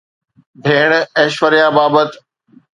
[0.63, 2.09] ڀيڻ ايشوريا بابت